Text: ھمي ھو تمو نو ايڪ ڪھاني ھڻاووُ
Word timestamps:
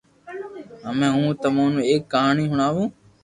ھمي 0.87 1.07
ھو 1.15 1.23
تمو 1.41 1.63
نو 1.73 1.81
ايڪ 1.89 2.01
ڪھاني 2.13 2.43
ھڻاووُ 2.51 2.83